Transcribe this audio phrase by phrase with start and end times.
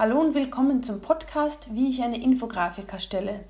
[0.00, 3.40] Hallo und willkommen zum Podcast, wie ich eine Infografik erstelle.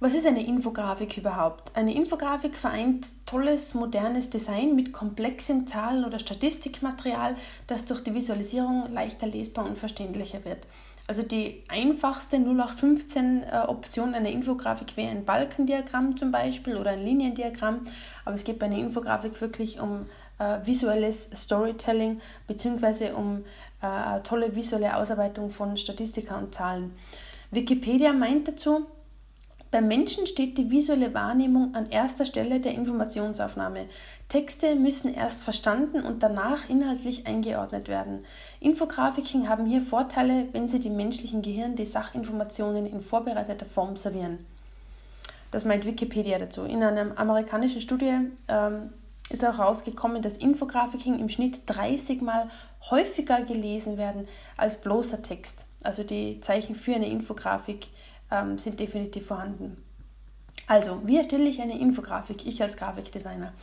[0.00, 1.70] Was ist eine Infografik überhaupt?
[1.76, 7.36] Eine Infografik vereint tolles, modernes Design mit komplexem Zahlen- oder Statistikmaterial,
[7.68, 10.66] das durch die Visualisierung leichter lesbar und verständlicher wird.
[11.06, 17.82] Also die einfachste 0815 äh, einer Infografik wäre ein Balkendiagramm zum Beispiel oder ein Liniendiagramm,
[18.24, 20.06] aber es geht bei einer Infografik wirklich um
[20.38, 23.12] äh, visuelles Storytelling bzw.
[23.12, 23.44] um
[23.82, 26.94] äh, tolle visuelle Ausarbeitung von Statistika und Zahlen.
[27.50, 28.86] Wikipedia meint dazu,
[29.70, 33.86] beim Menschen steht die visuelle Wahrnehmung an erster Stelle der Informationsaufnahme.
[34.28, 38.24] Texte müssen erst verstanden und danach inhaltlich eingeordnet werden.
[38.60, 44.38] Infografiken haben hier Vorteile, wenn sie dem menschlichen Gehirn die Sachinformationen in vorbereiteter Form servieren.
[45.50, 46.64] Das meint Wikipedia dazu.
[46.64, 48.14] In einer amerikanischen Studie
[48.48, 48.90] ähm,
[49.30, 52.50] ist auch rausgekommen, dass Infografiken im Schnitt 30 Mal
[52.90, 55.64] häufiger gelesen werden als bloßer Text.
[55.82, 57.88] Also die Zeichen für eine Infografik
[58.30, 59.82] ähm, sind definitiv vorhanden.
[60.66, 63.54] Also, wie erstelle ich eine Infografik, ich als Grafikdesigner?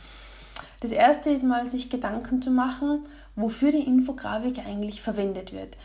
[0.80, 5.76] Das erste ist mal, sich Gedanken zu machen, wofür die Infografik eigentlich verwendet wird.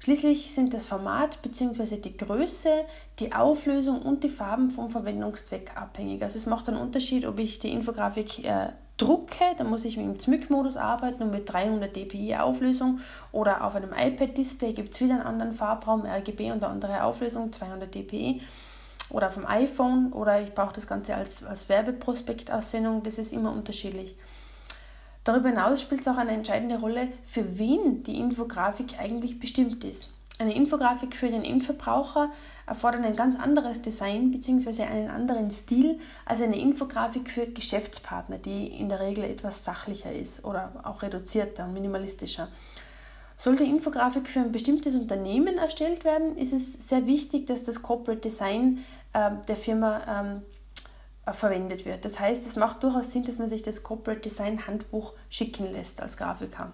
[0.00, 1.96] Schließlich sind das Format bzw.
[1.96, 2.84] die Größe,
[3.18, 6.22] die Auflösung und die Farben vom Verwendungszweck abhängig.
[6.22, 8.68] Also es macht einen Unterschied, ob ich die Infografik äh,
[8.98, 13.00] drucke, dann muss ich mit dem ZMYK-Modus arbeiten und mit 300 dpi Auflösung
[13.32, 17.52] oder auf einem iPad-Display gibt es wieder einen anderen Farbraum, RGB und eine andere Auflösung,
[17.52, 18.42] 200 dpi
[19.10, 23.52] oder auf dem iPhone oder ich brauche das Ganze als, als Werbeprospektaussendung, das ist immer
[23.52, 24.16] unterschiedlich.
[25.24, 30.10] Darüber hinaus spielt es auch eine entscheidende Rolle, für wen die Infografik eigentlich bestimmt ist.
[30.40, 32.30] Eine Infografik für den Endverbraucher
[32.64, 34.84] erfordert ein ganz anderes Design bzw.
[34.84, 40.44] einen anderen Stil als eine Infografik für Geschäftspartner, die in der Regel etwas sachlicher ist
[40.44, 42.48] oder auch reduzierter und minimalistischer.
[43.36, 48.20] Sollte Infografik für ein bestimmtes Unternehmen erstellt werden, ist es sehr wichtig, dass das Corporate
[48.20, 50.42] Design äh, der Firma ähm,
[51.26, 52.04] äh, verwendet wird.
[52.04, 56.00] Das heißt, es macht durchaus Sinn, dass man sich das Corporate Design Handbuch schicken lässt
[56.00, 56.72] als Grafiker.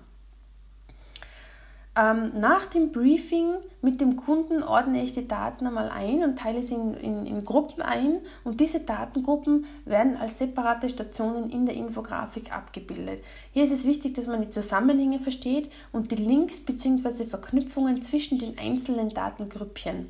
[1.96, 6.60] Ähm, nach dem Briefing mit dem Kunden ordne ich die Daten einmal ein und teile
[6.60, 11.76] sie in, in, in, Gruppen ein und diese Datengruppen werden als separate Stationen in der
[11.76, 13.22] Infografik abgebildet.
[13.52, 17.26] Hier ist es wichtig, dass man die Zusammenhänge versteht und die Links bzw.
[17.26, 20.08] Verknüpfungen zwischen den einzelnen Datengrüppchen.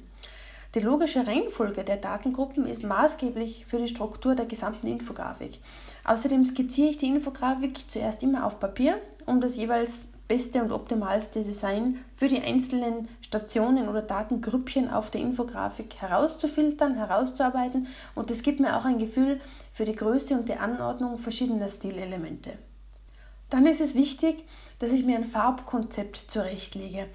[0.75, 5.59] Die logische Reihenfolge der Datengruppen ist maßgeblich für die Struktur der gesamten Infografik.
[6.05, 8.97] Außerdem skizziere ich die Infografik zuerst immer auf Papier,
[9.27, 15.21] um das jeweils beste und optimalste Design für die einzelnen Stationen oder Datengrüppchen auf der
[15.21, 19.41] Infografik herauszufiltern, herauszuarbeiten und es gibt mir auch ein Gefühl
[19.73, 22.53] für die Größe und die Anordnung verschiedener Stilelemente.
[23.51, 24.45] Dann ist es wichtig,
[24.79, 27.07] dass ich mir ein Farbkonzept zurechtlege.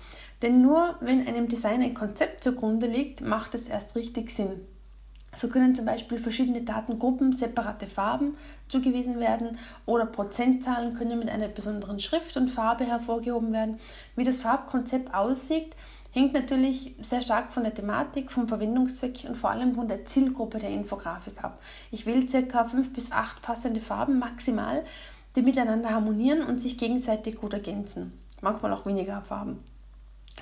[0.41, 4.65] Denn nur wenn einem Design ein Konzept zugrunde liegt, macht es erst richtig Sinn.
[5.35, 8.35] So können zum Beispiel verschiedene Datengruppen separate Farben
[8.67, 13.79] zugewiesen werden oder Prozentzahlen können mit einer besonderen Schrift und Farbe hervorgehoben werden.
[14.15, 15.75] Wie das Farbkonzept aussieht,
[16.11, 20.57] hängt natürlich sehr stark von der Thematik, vom Verwendungszweck und vor allem von der Zielgruppe
[20.57, 21.61] der Infografik ab.
[21.91, 22.63] Ich wähle ca.
[22.65, 24.83] 5 bis 8 passende Farben maximal,
[25.35, 28.13] die miteinander harmonieren und sich gegenseitig gut ergänzen.
[28.41, 29.63] Manchmal auch weniger Farben.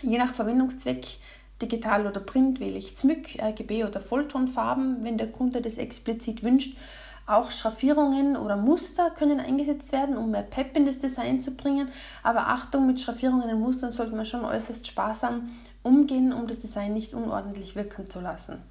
[0.02, 1.18] Je nach Verwendungszweck
[1.62, 6.78] Digital oder Print wähle ich ZMYK, RGB oder Volltonfarben, wenn der Kunde das explizit wünscht.
[7.26, 11.90] Auch Schraffierungen oder Muster können eingesetzt werden, um mehr Pep in das Design zu bringen.
[12.24, 15.52] Aber Achtung, mit Schraffierungen und Mustern sollte man schon äußerst sparsam
[15.84, 18.62] umgehen, um das Design nicht unordentlich wirken zu lassen.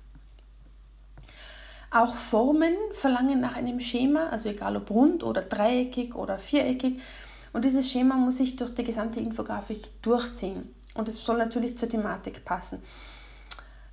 [1.90, 7.00] Auch Formen verlangen nach einem Schema, also egal ob rund oder dreieckig oder viereckig.
[7.52, 10.74] Und dieses Schema muss sich durch die gesamte Infografik durchziehen.
[10.96, 12.82] Und es soll natürlich zur Thematik passen.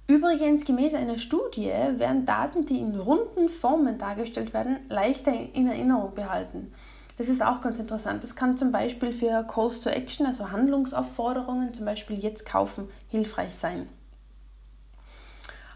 [0.08, 6.14] Übrigens, gemäß einer Studie werden Daten, die in runden Formen dargestellt werden, leichter in Erinnerung
[6.14, 6.74] behalten.
[7.18, 8.24] Das ist auch ganz interessant.
[8.24, 13.56] Das kann zum Beispiel für Calls to Action, also Handlungsaufforderungen, zum Beispiel jetzt kaufen, hilfreich
[13.56, 13.88] sein.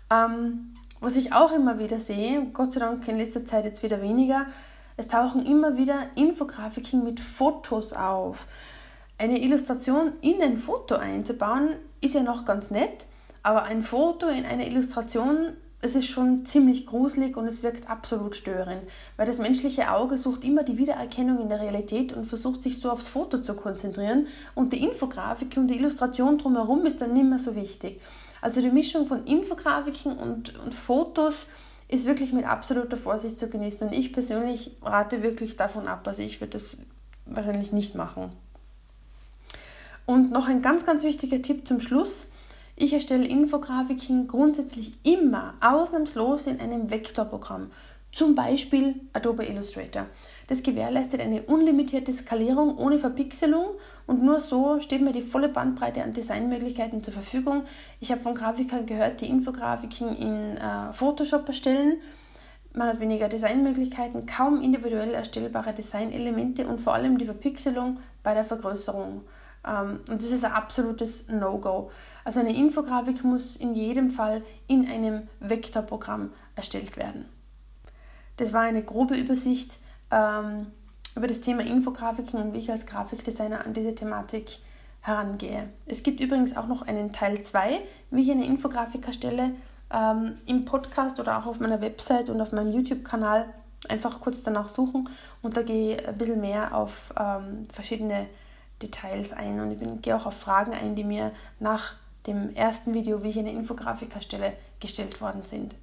[0.10, 4.02] Ähm, was ich auch immer wieder sehe, Gott sei Dank in letzter Zeit jetzt wieder
[4.02, 4.48] weniger,
[4.98, 8.48] es tauchen immer wieder Infografiken mit Fotos auf.
[9.20, 13.08] Eine Illustration in ein Foto einzubauen, ist ja noch ganz nett,
[13.42, 18.36] aber ein Foto in eine Illustration, es ist schon ziemlich gruselig und es wirkt absolut
[18.36, 18.84] störend,
[19.16, 22.92] weil das menschliche Auge sucht immer die Wiedererkennung in der Realität und versucht sich so
[22.92, 27.40] aufs Foto zu konzentrieren und die Infografik und die Illustration drumherum ist dann nicht mehr
[27.40, 28.00] so wichtig.
[28.42, 31.48] Also die Mischung von Infografiken und, und Fotos
[31.88, 36.22] ist wirklich mit absoluter Vorsicht zu genießen und ich persönlich rate wirklich davon ab, also
[36.22, 36.78] ich würde das
[37.26, 38.30] wahrscheinlich nicht machen.
[40.08, 42.28] Und noch ein ganz, ganz wichtiger Tipp zum Schluss.
[42.78, 47.72] Ich erstelle Infografiken grundsätzlich immer ausnahmslos in einem Vektorprogramm,
[48.14, 50.06] zum Beispiel Adobe Illustrator.
[50.48, 53.66] Das gewährleistet eine unlimitierte Skalierung ohne Verpixelung
[54.06, 57.64] und nur so steht mir die volle Bandbreite an Designmöglichkeiten zur Verfügung.
[58.00, 61.98] Ich habe von Grafikern gehört, die Infografiken in äh, Photoshop erstellen.
[62.72, 68.46] Man hat weniger Designmöglichkeiten, kaum individuell erstellbare Designelemente und vor allem die Verpixelung bei der
[68.46, 69.26] Vergrößerung.
[69.66, 71.92] Ähm, und das ist ein absolutes No-Go.
[72.24, 77.26] Also eine Infografik muss in jedem Fall in einem Vektorprogramm erstellt werden.
[78.38, 79.80] Das war eine grobe Übersicht
[80.12, 80.68] ähm,
[81.16, 84.60] über das Thema Infografiken und wie ich als Grafikdesigner an diese Thematik
[85.02, 85.70] herangehe.
[85.86, 87.80] Es gibt übrigens auch noch einen Teil 2,
[88.12, 89.56] wie ich eine Infografik erstelle,
[89.92, 93.46] ähm, im Podcast oder auch auf meiner Website und auf meinem YouTube-Kanal.
[93.90, 95.08] Einfach kurz danach suchen
[95.42, 98.28] und da gehe ich ein bisschen mehr auf ähm, verschiedene
[98.82, 101.96] Details ein und ich bin, gehe auch auf Fragen ein, die mir nach
[102.28, 105.76] dem ersten Video, wie ich eine Infografik erstelle, gestellt worden sind.